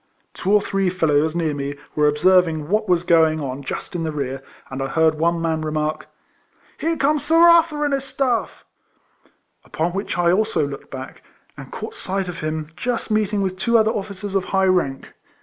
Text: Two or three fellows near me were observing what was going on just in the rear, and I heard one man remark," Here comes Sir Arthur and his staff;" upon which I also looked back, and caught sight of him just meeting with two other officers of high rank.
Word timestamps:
Two 0.33 0.51
or 0.51 0.61
three 0.61 0.89
fellows 0.89 1.35
near 1.35 1.53
me 1.53 1.75
were 1.95 2.07
observing 2.07 2.69
what 2.69 2.89
was 2.89 3.03
going 3.03 3.39
on 3.39 3.61
just 3.61 3.93
in 3.93 4.01
the 4.03 4.11
rear, 4.11 4.41
and 4.71 4.81
I 4.81 4.87
heard 4.87 5.13
one 5.19 5.39
man 5.39 5.61
remark," 5.61 6.07
Here 6.79 6.97
comes 6.97 7.23
Sir 7.23 7.35
Arthur 7.37 7.85
and 7.85 7.93
his 7.93 8.03
staff;" 8.03 8.65
upon 9.63 9.91
which 9.91 10.17
I 10.17 10.31
also 10.31 10.65
looked 10.67 10.89
back, 10.89 11.21
and 11.55 11.71
caught 11.71 11.93
sight 11.93 12.27
of 12.27 12.39
him 12.39 12.71
just 12.75 13.11
meeting 13.11 13.43
with 13.43 13.57
two 13.59 13.77
other 13.77 13.91
officers 13.91 14.33
of 14.33 14.45
high 14.45 14.65
rank. 14.65 15.09